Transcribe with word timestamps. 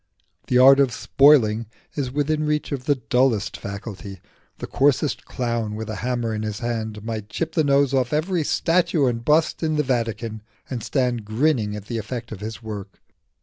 The 0.47 0.57
art 0.57 0.79
of 0.79 0.91
spoiling 0.91 1.67
is 1.93 2.11
within 2.11 2.43
reach 2.43 2.71
of 2.71 2.85
the 2.85 2.95
dullest 2.95 3.55
faculty: 3.55 4.19
the 4.57 4.65
coarsest 4.65 5.25
clown 5.25 5.75
with 5.75 5.91
a 5.91 5.97
hammer 5.97 6.33
in 6.33 6.41
his 6.41 6.57
hand 6.57 7.03
might 7.03 7.29
chip 7.29 7.51
the 7.53 7.63
nose 7.63 7.93
off 7.93 8.11
every 8.11 8.43
statue 8.43 9.05
and 9.05 9.23
bust 9.23 9.61
in 9.61 9.75
the 9.75 9.83
Vatican, 9.83 10.41
and 10.67 10.81
stand 10.81 11.23
grinning 11.23 11.75
at 11.75 11.85
the 11.85 11.99
effect 11.99 12.31
of 12.31 12.39
his 12.39 12.63
work. 12.63 12.99